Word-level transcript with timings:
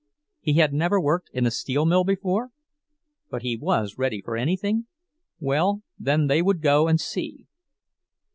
He 0.39 0.53
had 0.53 0.73
never 0.73 0.99
worked 0.99 1.29
in 1.31 1.45
a 1.45 1.51
steel 1.51 1.85
mill 1.85 2.03
before? 2.03 2.49
But 3.29 3.43
he 3.43 3.55
was 3.55 3.99
ready 3.99 4.19
for 4.19 4.35
anything? 4.35 4.87
Well, 5.39 5.83
then, 5.99 6.25
they 6.25 6.41
would 6.41 6.59
go 6.63 6.87
and 6.87 6.99
see. 6.99 7.45